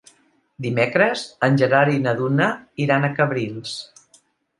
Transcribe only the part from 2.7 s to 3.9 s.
iran a Cabrils.